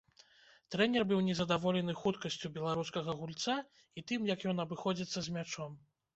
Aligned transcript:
Трэнер 0.75 1.03
быў 1.11 1.19
незадаволены 1.27 1.95
хуткасцю 1.99 2.51
беларускага 2.57 3.15
гульца 3.21 3.59
і 3.97 4.05
тым, 4.13 4.19
як 4.35 4.49
ён 4.55 4.67
абыходзіцца 4.67 5.17
з 5.29 5.39
мячом. 5.39 5.81